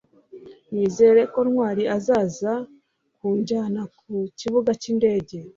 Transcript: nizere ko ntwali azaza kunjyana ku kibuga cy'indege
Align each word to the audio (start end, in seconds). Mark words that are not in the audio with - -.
nizere 0.71 1.21
ko 1.33 1.39
ntwali 1.47 1.83
azaza 1.97 2.53
kunjyana 3.17 3.81
ku 3.97 4.13
kibuga 4.39 4.71
cy'indege 4.81 5.37